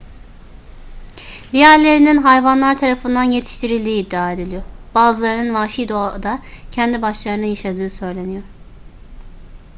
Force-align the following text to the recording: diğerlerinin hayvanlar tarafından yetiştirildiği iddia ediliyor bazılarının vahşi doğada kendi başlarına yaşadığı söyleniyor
diğerlerinin 1.53 2.17
hayvanlar 2.17 2.77
tarafından 2.77 3.23
yetiştirildiği 3.23 4.07
iddia 4.07 4.31
ediliyor 4.31 4.63
bazılarının 4.95 5.53
vahşi 5.53 5.89
doğada 5.89 6.39
kendi 6.71 7.01
başlarına 7.01 7.45
yaşadığı 7.45 7.89
söyleniyor 7.89 8.43